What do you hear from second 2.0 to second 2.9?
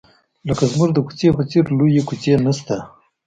کوڅې نشته.